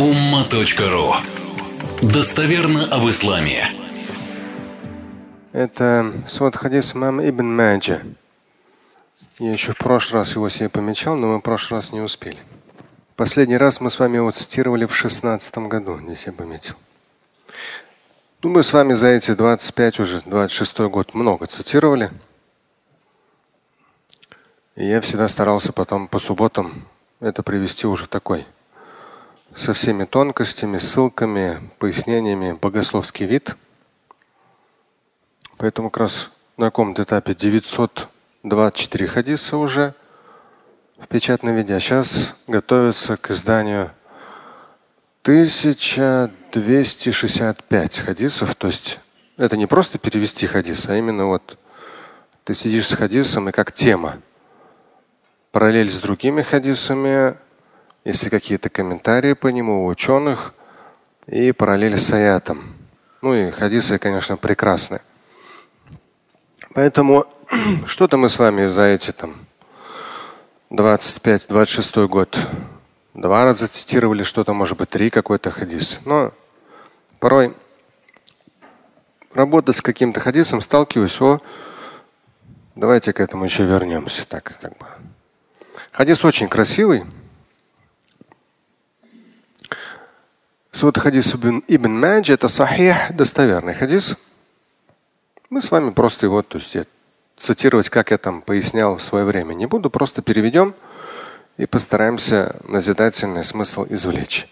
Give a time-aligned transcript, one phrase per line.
[0.00, 1.14] umma.ru
[2.00, 3.66] Достоверно об исламе.
[5.52, 8.00] Это свод хадис мам Ибн Маджа.
[9.38, 12.38] Я еще в прошлый раз его себе помечал, но мы в прошлый раз не успели.
[13.14, 16.76] Последний раз мы с вами его цитировали в шестнадцатом году, не себе пометил.
[18.42, 22.10] Ну, мы с вами за эти 25 уже, 26 год много цитировали.
[24.76, 26.88] И я всегда старался потом по субботам
[27.20, 28.46] это привести уже в такой
[29.54, 33.56] со всеми тонкостями, ссылками, пояснениями богословский вид.
[35.56, 39.94] Поэтому как раз на каком-то этапе 924 хадиса уже
[40.98, 41.74] в печатном виде.
[41.74, 43.92] А сейчас готовится к изданию
[45.22, 48.54] 1265 хадисов.
[48.54, 49.00] То есть
[49.36, 51.58] это не просто перевести хадис, а именно вот
[52.44, 54.18] ты сидишь с хадисом и как тема.
[55.52, 57.36] Параллель с другими хадисами,
[58.04, 60.54] если какие-то комментарии по нему у ученых
[61.26, 62.74] и параллель с аятом.
[63.22, 65.00] Ну и хадисы, конечно, прекрасны.
[66.74, 67.26] Поэтому
[67.86, 69.36] что-то мы с вами за эти там
[70.70, 72.38] 25-26 год
[73.14, 76.00] два раза цитировали что-то, может быть, три какой-то хадис.
[76.04, 76.32] Но
[77.18, 77.54] порой
[79.32, 81.38] работа с каким-то хадисом, сталкиваюсь, о,
[82.74, 84.26] давайте к этому еще вернемся.
[84.26, 84.86] Так, как бы.
[85.92, 87.04] Хадис очень красивый.
[90.81, 94.17] Вот хадис Ибн, Ибн Маджи это сахих, достоверный хадис.
[95.49, 96.75] Мы с вами просто его, то есть
[97.37, 100.75] цитировать, как я там пояснял в свое время, не буду, просто переведем
[101.57, 104.47] и постараемся назидательный смысл извлечь.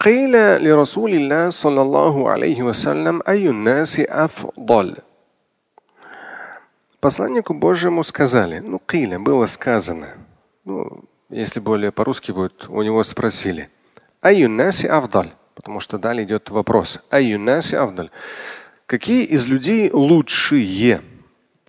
[0.00, 4.98] قيل لرسول الله صلى الله عليه وسلم أي الناس أفضل
[7.00, 10.14] Посланнику Божьему сказали, ну, киля, было сказано,
[10.64, 13.69] ну, если более по-русски будет, у него спросили,
[14.21, 18.09] аюнаси авдаль, потому что далее идет вопрос, аюнаси авдаль.
[18.85, 21.01] Какие из людей лучшие?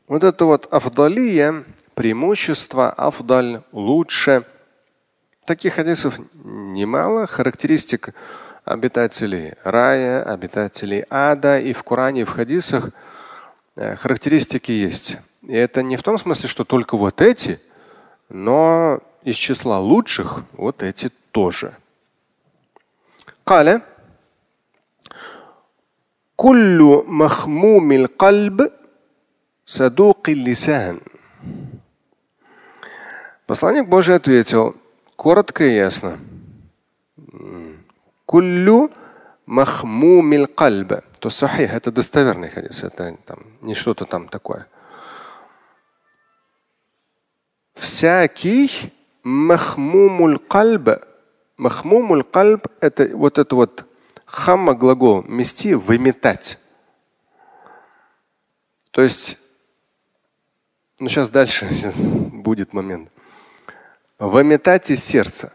[0.09, 4.45] Вот это вот авдалия, преимущество, авдаль, лучше.
[5.45, 7.27] Таких хадисов немало.
[7.27, 8.15] Характеристик
[8.65, 12.91] обитателей рая, обитателей ада и в Коране, и в хадисах
[13.77, 15.19] э, характеристики есть.
[15.43, 17.61] И это не в том смысле, что только вот эти,
[18.29, 21.74] но из числа лучших вот эти тоже.
[23.46, 23.82] قال
[26.36, 28.72] كل مخموم القلب
[29.66, 31.00] صدوق اللسان
[33.48, 34.76] Посланник Божий ответил,
[35.16, 36.20] коротко и ясно.
[38.26, 38.90] Куллю
[39.46, 41.04] махмумил кальба.
[41.20, 44.68] То сахих, это достоверный хадис, это там, не что-то там такое.
[47.76, 48.92] Всякий
[49.23, 51.03] махмумуль кальба.
[51.57, 53.85] Махмумуль кальб– это вот это вот
[54.25, 56.59] хамма глагол мести выметать.
[58.91, 59.39] То есть,
[60.99, 63.11] ну сейчас дальше сейчас будет момент.
[64.19, 65.53] Выметать из сердца.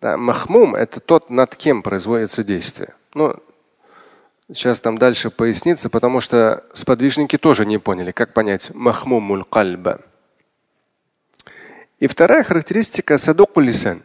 [0.00, 2.94] Да, махмум– это тот, над кем производится действие.
[3.14, 3.34] Ну,
[4.52, 10.00] сейчас там дальше пояснится, потому что сподвижники тоже не поняли, как понять махмумуль кальба.
[11.98, 14.02] И вторая характеристика садуку лисан.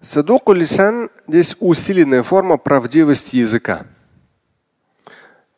[0.00, 3.86] Садуку лисан здесь усиленная форма правдивости языка.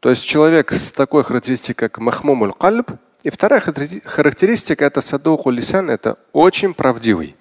[0.00, 2.90] То есть человек с такой характеристикой, как махмумуль кальб,
[3.22, 7.36] и вторая характеристика это садуку лисан, это очень правдивый.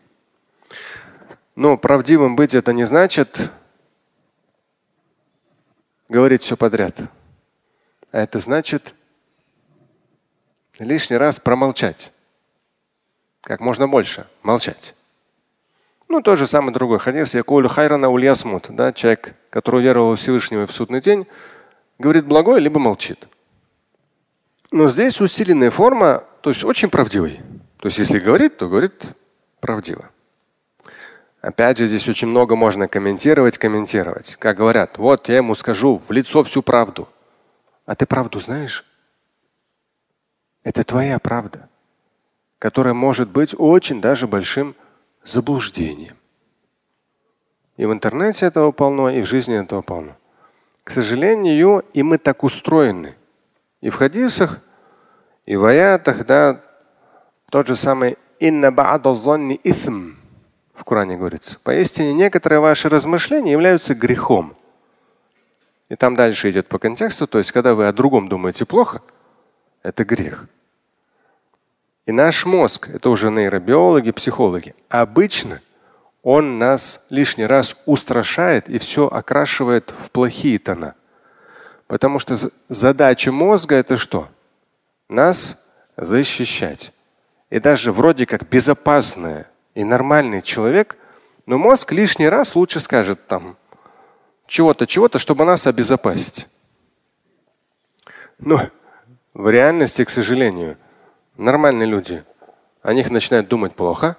[1.55, 3.51] Но правдивым быть это не значит
[6.07, 6.99] говорить все подряд.
[8.11, 8.93] А это значит
[10.77, 12.11] лишний раз промолчать
[13.47, 14.93] как можно больше молчать.
[16.09, 17.33] Ну, то же самое другой хадис.
[17.33, 18.65] Якулю хайрана ульясмут.
[18.67, 21.25] Да, человек, который уверовал Всевышнего в судный день,
[21.97, 23.29] говорит благое, либо молчит.
[24.71, 27.39] Но здесь усиленная форма, то есть очень правдивый.
[27.77, 29.01] То есть если говорит, то говорит
[29.61, 30.09] правдиво.
[31.39, 34.35] Опять же, здесь очень много можно комментировать, комментировать.
[34.35, 37.07] Как говорят, вот я ему скажу в лицо всю правду.
[37.85, 38.83] А ты правду знаешь?
[40.63, 41.69] Это твоя правда
[42.59, 44.75] которое может быть очень даже большим
[45.23, 46.17] заблуждением.
[47.77, 50.15] И в интернете этого полно, и в жизни этого полно.
[50.83, 53.15] К сожалению, и мы так устроены.
[53.81, 54.61] И в хадисах,
[55.45, 56.61] и в аятах, да,
[57.51, 58.67] тот же самый инна
[59.63, 60.15] исм
[60.73, 61.59] в Коране говорится.
[61.63, 64.55] Поистине некоторые ваши размышления являются грехом.
[65.89, 69.01] И там дальше идет по контексту, то есть когда вы о другом думаете плохо,
[69.83, 70.47] это грех.
[72.07, 75.61] И наш мозг, это уже нейробиологи, психологи, обычно
[76.23, 80.95] он нас лишний раз устрашает и все окрашивает в плохие тона.
[81.87, 82.37] Потому что
[82.69, 84.29] задача мозга это что?
[85.09, 85.57] Нас
[85.97, 86.93] защищать.
[87.49, 89.43] И даже вроде как безопасный
[89.75, 90.97] и нормальный человек,
[91.45, 93.57] но мозг лишний раз лучше скажет там
[94.47, 96.47] чего-то, чего-то, чтобы нас обезопасить.
[98.39, 98.61] Но
[99.33, 100.77] в реальности, к сожалению,
[101.37, 102.23] нормальные люди,
[102.81, 104.17] о них начинают думать плохо,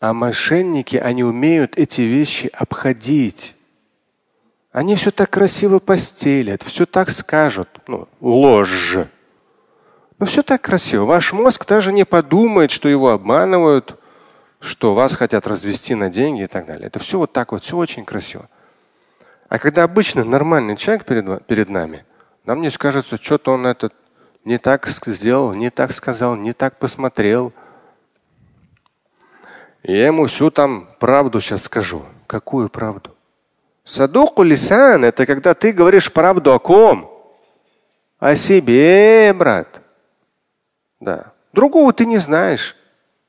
[0.00, 3.56] а мошенники, они умеют эти вещи обходить.
[4.72, 7.68] Они все так красиво постелят, все так скажут.
[7.86, 8.98] Ну, ложь.
[10.18, 11.04] Но все так красиво.
[11.04, 13.98] Ваш мозг даже не подумает, что его обманывают,
[14.60, 16.88] что вас хотят развести на деньги и так далее.
[16.88, 18.48] Это все вот так вот, все очень красиво.
[19.48, 22.04] А когда обычно нормальный человек перед, перед нами,
[22.44, 23.94] нам не скажется, что-то он этот
[24.44, 27.52] не так сделал, не так сказал, не так посмотрел.
[29.82, 32.02] Я ему всю там правду сейчас скажу.
[32.26, 33.14] Какую правду?
[33.84, 37.10] Садуку лисан– это когда ты говоришь правду о ком?
[38.18, 39.82] О себе, брат.
[41.00, 41.32] Да.
[41.52, 42.76] Другого ты не знаешь.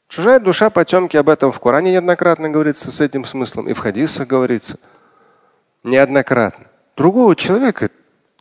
[0.08, 4.28] Чужая душа потемки об этом в Коране неоднократно говорится с этим смыслом, и в хадисах
[4.28, 4.78] говорится
[5.84, 6.68] неоднократно.
[6.96, 7.90] Другого человека,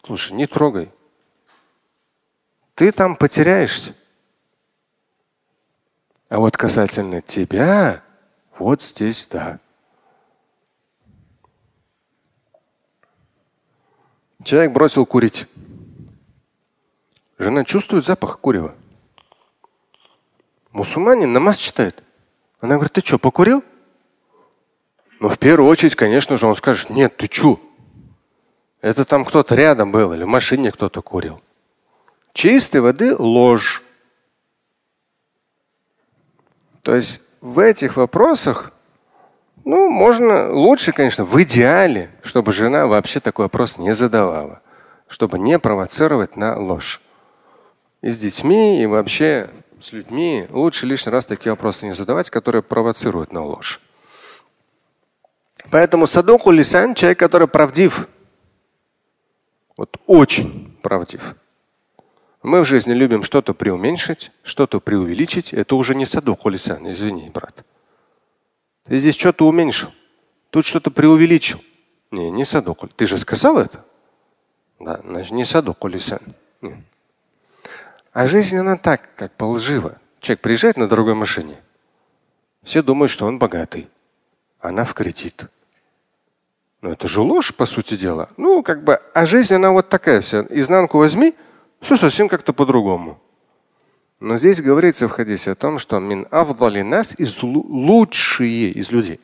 [0.05, 0.94] слушай, не трогай.
[2.75, 3.95] Ты там потеряешься.
[6.29, 8.03] А вот касательно тебя,
[8.59, 9.61] вот здесь да.
[14.43, 15.47] Человек бросил курить.
[17.39, 18.75] Жена чувствует запах курева.
[20.73, 22.03] Мусульманин намаз читает.
[22.61, 23.63] Она говорит, ты что, покурил?
[25.21, 27.61] Но в первую очередь, конечно же, он скажет, нет, ты что?
[28.81, 31.41] Это там кто-то рядом был или в машине кто-то курил.
[32.35, 33.83] Чистой воды ложь.
[36.83, 38.73] То есть в этих вопросах,
[39.65, 44.61] ну, можно лучше, конечно, в идеале, чтобы жена вообще такой вопрос не задавала,
[45.07, 47.01] чтобы не провоцировать на ложь.
[48.03, 49.49] И с детьми, и вообще
[49.81, 53.81] с людьми лучше лишний раз такие вопросы не задавать, которые провоцируют на ложь.
[55.71, 58.09] Поэтому садуку лисан человек, который правдив.
[59.77, 61.37] Вот очень правдив.
[62.45, 65.55] Мы в жизни любим что-то преуменьшить, что-то преувеличить.
[65.55, 67.65] Это уже не садуку лисан, извини, брат.
[68.85, 69.91] Ты здесь что-то уменьшил,
[70.51, 71.65] тут что-то преувеличил.
[72.11, 72.87] Не, не садуку.
[72.87, 73.83] Ты же сказал это?
[74.79, 76.21] Да, значит, не садуку лисан.
[76.61, 76.77] Нет.
[78.13, 79.97] А жизнь она так, как полжива.
[80.21, 81.57] Человек приезжает на дорогой машине.
[82.63, 83.89] Все думают, что он богатый.
[84.61, 85.47] Она в кредит.
[86.83, 88.29] Но это же ложь, по сути дела.
[88.37, 90.45] Ну, как бы, а жизнь, она вот такая вся.
[90.51, 91.35] Изнанку возьми,
[91.85, 93.21] все совсем как-то по-другому.
[94.21, 96.27] Но здесь говорится в хадисе о том, что мин
[96.83, 99.21] нас из лучшие из людей.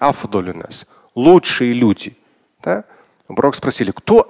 [0.55, 0.87] Нас.
[1.15, 2.17] Лучшие люди.
[2.62, 2.85] Да?
[3.27, 4.27] Пророк спросили, кто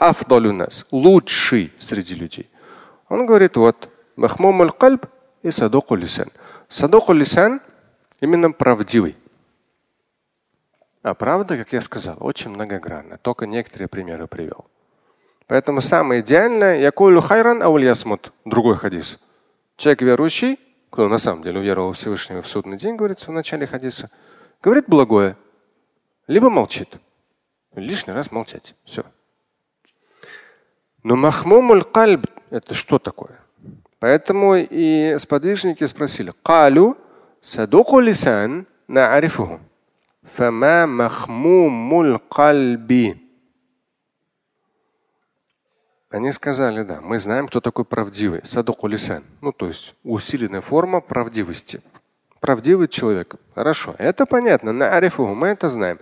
[0.53, 0.87] нас?
[0.91, 2.49] Лучший среди людей.
[3.09, 5.07] Он говорит, вот, Махмум кальб
[5.43, 6.31] и садуку лисан.
[6.69, 7.61] Садуку лисан
[8.21, 9.17] именно правдивый.
[11.03, 13.17] А правда, как я сказал, очень многогранна.
[13.19, 14.70] Только некоторые примеры привел.
[15.51, 18.33] Поэтому самое идеальное якулю хайран а ясмут.
[18.45, 19.19] Другой хадис.
[19.77, 20.61] Человек верующий,
[20.91, 24.11] кто на самом деле уверовал Всевышнего в судный день, говорится в начале хадиса,
[24.63, 25.37] говорит благое,
[26.29, 26.99] либо молчит.
[27.75, 28.77] Лишний раз молчать.
[28.85, 29.03] Все.
[31.03, 33.41] Но махмумуль кальб– это что такое?
[33.99, 36.33] Поэтому и сподвижники спросили.
[36.45, 36.97] Калю
[37.43, 39.59] садуку лисан на арифуху.
[40.23, 43.30] Фама махмумуль кальби.
[46.11, 48.41] Они сказали, да, мы знаем, кто такой правдивый.
[48.45, 49.23] Садуку лисан.
[49.41, 51.81] Ну, то есть усиленная форма правдивости.
[52.41, 53.37] Правдивый человек.
[53.55, 54.73] Хорошо, это понятно.
[54.73, 56.01] На арифуху мы это знаем.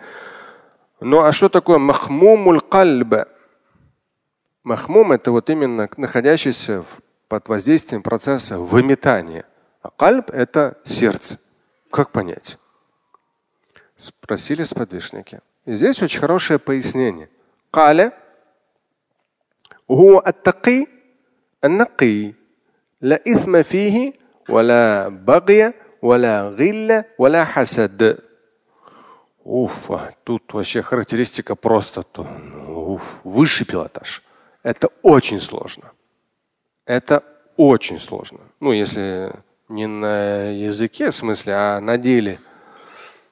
[1.01, 3.29] Ну а что такое махмумуль кальба?
[4.65, 6.85] Махмум это вот именно находящийся
[7.29, 9.45] под воздействием процесса выметания.
[9.83, 11.39] А кальб– это сердце.
[11.91, 12.59] Как понять?
[13.97, 15.41] Спросили сподвижники.
[15.67, 17.29] И здесь очень хорошее пояснение.
[17.71, 18.13] Каля
[19.92, 20.88] هو التقي
[21.64, 22.34] النقي
[23.02, 24.14] لا إثم فيه
[24.50, 28.20] ولا بغي ولا غل ولا حسد
[29.46, 29.90] Уф,
[30.24, 32.26] тут вообще характеристика просто то,
[32.70, 34.24] уф, высший пилотаж.
[34.64, 35.92] Это очень сложно.
[36.86, 37.24] Это
[37.58, 38.40] очень сложно.
[38.62, 39.34] Ну, если
[39.68, 42.40] не на языке, в смысле, а на деле.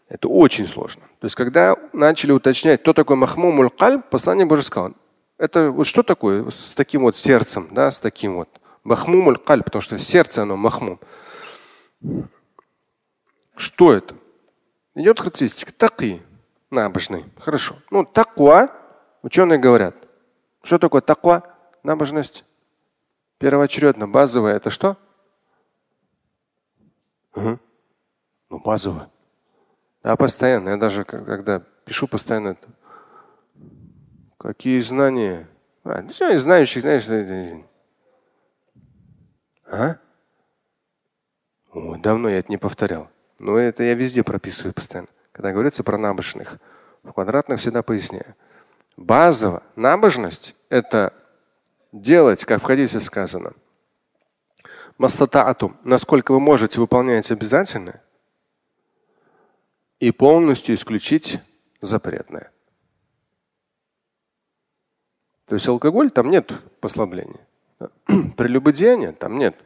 [0.10, 1.04] Это очень сложно.
[1.20, 4.92] То есть, когда начали уточнять, кто такой Махмумуль Кальб, послание Божье сказал,
[5.39, 8.49] это вот что такое с таким вот сердцем, да, с таким вот
[8.85, 11.01] Махмумуль Кальб, потому что сердце оно Махмум.
[13.57, 14.15] Что это?
[14.95, 15.73] Идет характеристика.
[15.73, 16.23] Таки.
[16.71, 17.25] Набожный.
[17.39, 17.77] Хорошо.
[17.91, 18.71] Ну, таква,
[19.23, 19.95] ученые говорят.
[20.63, 21.43] Что такое таква?
[21.83, 22.45] Набожность.
[23.39, 24.97] Первоочередно, базовая это что?
[27.35, 27.59] Угу.
[28.51, 29.11] Ну, базовая.
[30.03, 30.71] Да, постоянно.
[30.71, 32.69] Я даже когда пишу постоянно это.
[34.47, 35.49] Какие знания?
[35.83, 37.05] А, все, знающих, знаешь,
[39.65, 39.97] а?
[41.73, 43.11] О, давно я это не повторял.
[43.41, 45.09] Но это я везде прописываю постоянно.
[45.33, 46.59] Когда говорится про набожных,
[47.03, 48.37] в квадратных всегда поясняю.
[48.97, 51.13] Базово набожность– это
[51.91, 53.53] делать, как в хадисе сказано,
[54.97, 58.01] мастатаатум, насколько вы можете выполнять обязательное,
[59.99, 61.41] и полностью исключить
[61.81, 62.53] запретное.
[65.47, 67.47] То есть алкоголь там нет послабления.
[68.37, 69.57] Прелюбодеяние там нет.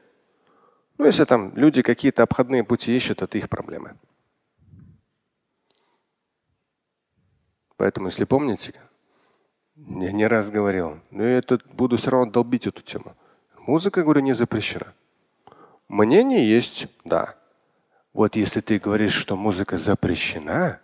[0.99, 3.97] Ну, если там люди какие-то обходные пути ищут, это их проблемы.
[7.79, 8.75] Поэтому, если помните,
[9.77, 13.17] я не раз говорил, но я тут буду все равно долбить эту тему.
[13.57, 14.93] Музыка, говорю, не запрещена.
[15.89, 17.37] Мнение есть, да.
[18.13, 20.81] Вот если ты говоришь, что музыка запрещена,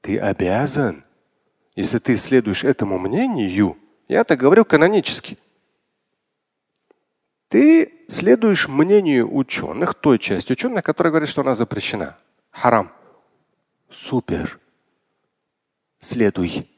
[0.00, 1.04] ты обязан,
[1.76, 3.76] если ты следуешь этому мнению,
[4.12, 5.38] я так говорю канонически,
[7.48, 12.18] ты следуешь мнению ученых, той части ученых, которая говорит, что она запрещена.
[12.50, 12.92] Харам.
[13.90, 14.58] Супер.
[16.00, 16.68] Следуй.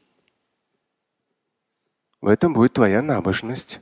[2.21, 3.81] В этом будет твоя набожность.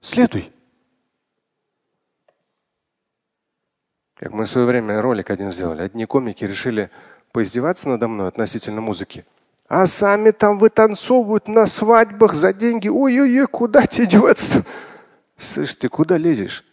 [0.00, 0.52] Следуй.
[4.14, 5.82] Как мы в свое время ролик один сделали.
[5.82, 6.90] Одни комики решили
[7.32, 9.24] поиздеваться надо мной относительно музыки.
[9.68, 12.88] А сами там вытанцовывают на свадьбах за деньги.
[12.88, 14.64] Ой-ой-ой, куда тебе деваться?
[15.36, 16.64] Слышь, ты куда лезешь?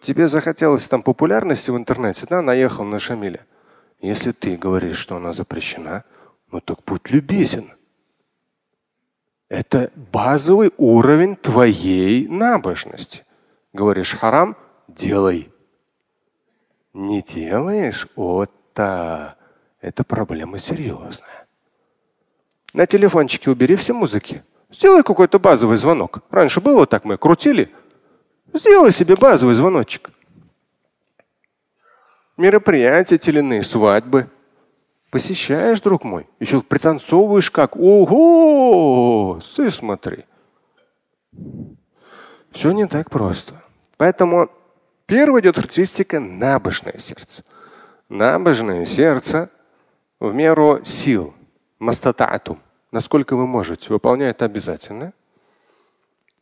[0.00, 3.46] Тебе захотелось там популярности в интернете, да, наехал на Шамиля.
[4.00, 6.04] Если ты говоришь, что она запрещена,
[6.50, 7.70] ну так будь любезен.
[9.48, 13.24] Это базовый уровень твоей набожности.
[13.72, 14.56] Говоришь харам,
[14.88, 15.52] делай.
[16.92, 19.41] Не делаешь, вот так.
[19.82, 21.46] Это проблема серьезная.
[22.72, 24.42] На телефончике убери все музыки.
[24.70, 26.20] Сделай какой-то базовый звонок.
[26.30, 27.68] Раньше было так, мы крутили.
[28.54, 30.10] Сделай себе базовый звоночек.
[32.36, 34.30] Мероприятия теленые, свадьбы.
[35.10, 36.26] Посещаешь, друг мой.
[36.38, 37.76] Еще пританцовываешь как.
[37.76, 39.40] Ого!
[39.56, 40.24] Ты смотри.
[42.52, 43.62] Все не так просто.
[43.96, 44.48] Поэтому
[45.06, 47.44] первая идет характеристика набожное сердце.
[48.08, 49.50] Набожное сердце
[50.22, 51.34] в меру сил,
[51.80, 52.60] мастататум,
[52.92, 55.12] насколько вы можете, выполняет обязательно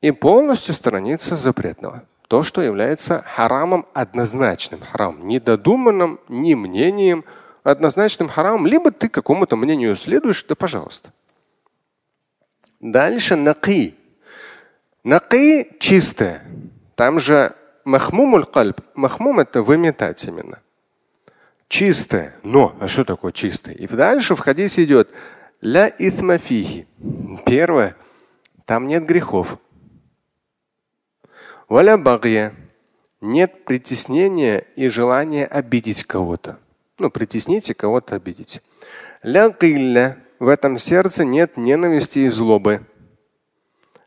[0.03, 2.05] и полностью сторониться запретного.
[2.29, 7.25] То, что является харамом однозначным харамом, не додуманным, не мнением,
[7.63, 11.11] однозначным харамом, либо ты какому-то мнению следуешь, да пожалуйста.
[12.81, 13.95] Дальше наки.
[15.05, 16.45] Наки чистое.
[16.97, 17.57] Там же
[17.87, 18.83] махмумуль кальб.
[18.95, 20.61] Махмум это выметать именно
[21.71, 22.35] чистое.
[22.43, 23.75] Но, а что такое чистое?
[23.75, 25.09] И дальше в хадисе идет
[25.63, 26.87] ля итмафихи.
[27.47, 27.97] Первое,
[28.67, 29.57] там нет грехов.
[31.69, 32.53] Валя багья.
[33.23, 36.59] Нет притеснения и желания обидеть кого-то.
[36.99, 38.61] Ну, притесните кого-то обидеть.
[39.23, 40.19] Ля килля.
[40.39, 42.87] В этом сердце нет ненависти и злобы.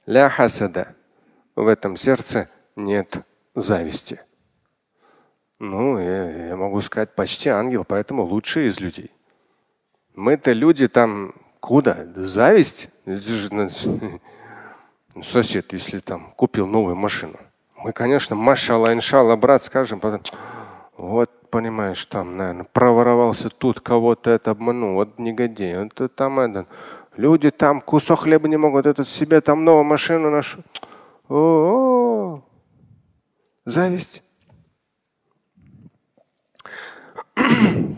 [0.08, 0.96] Ля хасада.
[1.55, 3.20] В этом сердце нет
[3.55, 4.20] зависти.
[5.65, 9.12] Ну, я, я могу сказать, почти ангел, поэтому лучший из людей.
[10.13, 12.05] Мы-то люди там куда?
[12.15, 12.89] Зависть?
[15.24, 17.38] Сосед, если там купил новую машину.
[17.77, 20.20] Мы, конечно, машалла, иншалла, брат, скажем, потом,
[20.98, 26.65] вот, понимаешь, там, наверное, проворовался тут, кого-то это обманул, вот негодяй, вот там это.
[27.15, 30.60] Люди там кусок хлеба не могут, этот себе там новую машину нашу.
[31.29, 32.41] О, -о, -о.
[33.63, 34.23] зависть.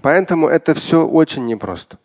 [0.06, 1.98] Поэтому это все очень непросто.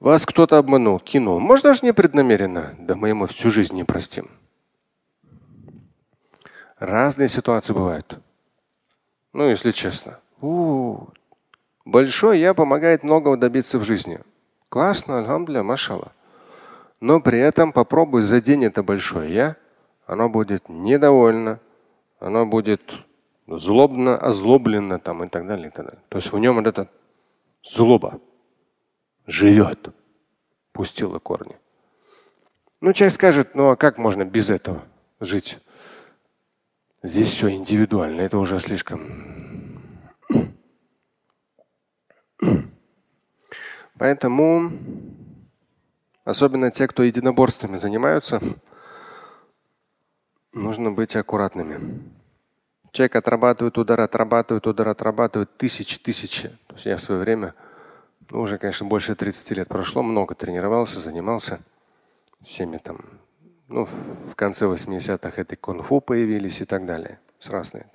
[0.00, 1.38] Вас кто-то обманул, кинул.
[1.38, 2.74] Может, даже непреднамеренно.
[2.80, 4.28] Да мы ему всю жизнь не простим.
[6.80, 8.18] Разные ситуации бывают.
[9.32, 10.18] Ну, если честно.
[10.40, 11.10] У-у-у.
[11.84, 14.18] Большой я помогает многого добиться в жизни.
[14.68, 16.10] Классно, альхамдуля, машала.
[16.98, 19.56] Но при этом попробуй задень это большое я,
[20.04, 21.60] оно будет недовольно,
[22.18, 22.82] оно будет
[23.48, 26.02] злобно, озлобленно там и так далее, и так далее.
[26.08, 26.90] То есть в нем вот эта
[27.62, 28.20] злоба
[29.26, 29.88] живет,
[30.72, 31.56] пустила корни.
[32.80, 34.84] Ну, человек скажет, ну а как можно без этого
[35.18, 35.58] жить?
[37.02, 39.00] Здесь все индивидуально, это уже слишком.
[43.98, 44.70] Поэтому,
[46.24, 48.40] особенно те, кто единоборствами занимаются,
[50.52, 52.17] нужно быть аккуратными.
[52.98, 56.48] Человек отрабатывает удар, отрабатывает удар, отрабатывает тысячи, тысячи.
[56.66, 57.54] То есть я в свое время,
[58.28, 61.60] ну, уже, конечно, больше 30 лет прошло, много тренировался, занимался
[62.42, 62.98] всеми там
[63.68, 67.20] ну, в конце 80-х это кунг-фу появились и так далее.
[67.38, 67.86] С разные.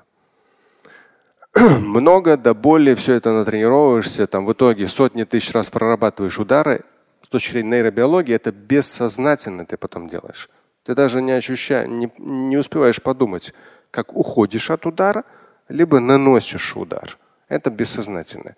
[1.53, 6.85] Много до боли все это натренировываешься, там в итоге сотни тысяч раз прорабатываешь удары.
[7.25, 10.49] С точки зрения нейробиологии это бессознательно ты потом делаешь.
[10.85, 13.53] Ты даже не ощущаешь, не, не успеваешь подумать,
[13.93, 15.23] как уходишь от удара,
[15.69, 17.19] либо наносишь удар.
[17.47, 18.55] Это бессознательно.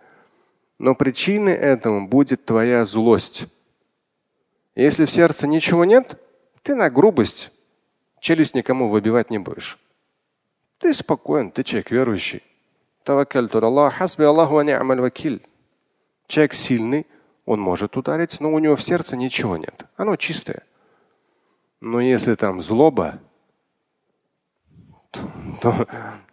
[0.79, 3.47] Но причиной этому будет твоя злость.
[4.75, 6.17] Если в сердце ничего нет,
[6.63, 7.51] ты на грубость
[8.21, 9.77] челюсть никому выбивать не будешь.
[10.77, 12.41] Ты спокоен, ты человек верующий.
[16.27, 17.05] Человек сильный,
[17.45, 19.85] он может ударить, но у него в сердце ничего нет.
[19.97, 20.63] Оно чистое.
[21.81, 23.19] Но если там злоба,
[25.65, 25.87] то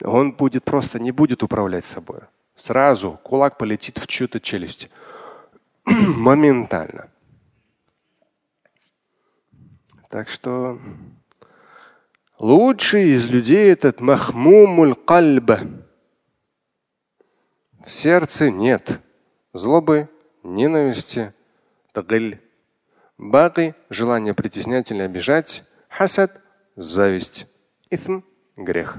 [0.05, 2.21] он будет просто не будет управлять собой.
[2.55, 4.91] Сразу кулак полетит в чью-то челюсть.
[5.87, 7.09] Моментально.
[10.11, 10.79] Так что
[12.39, 15.61] лучший из людей этот махмумуль кальба.
[17.83, 19.01] В сердце нет
[19.55, 20.11] злобы,
[20.43, 21.33] ненависти,
[21.93, 22.39] тагль.
[23.17, 25.65] Баги– желание притеснять или обижать.
[25.89, 26.43] Хасад–
[26.77, 27.47] зависть.
[27.91, 28.21] Итм–
[28.57, 28.99] грех.